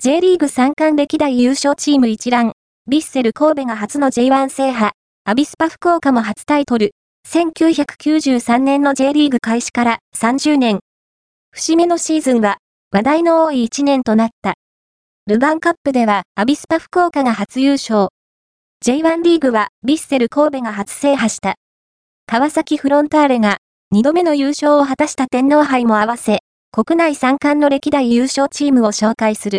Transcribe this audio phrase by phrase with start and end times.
[0.00, 2.52] J リーグ三冠歴代優勝チーム一覧、
[2.88, 4.92] ビッセル神戸が初の J1 制覇、
[5.24, 6.92] アビスパ福岡も初タイトル、
[7.26, 10.78] 1993年の J リーグ開始から30年。
[11.50, 12.58] 節目のシーズンは、
[12.92, 14.54] 話題の多い1年となった。
[15.26, 18.10] ルヴァンカップではアビスパ福岡が初優勝。
[18.84, 21.56] J1 リーグはビッセル神戸が初制覇した。
[22.28, 23.56] 川崎フロンターレが
[23.92, 26.38] 2度目の優勝を果たした天皇杯も合わせ、
[26.70, 29.56] 国内三冠の歴代優勝チームを紹介する。